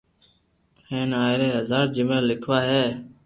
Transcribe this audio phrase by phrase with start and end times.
[0.89, 2.83] ھين آئري ۾ ھزار جملا ليکوا ھي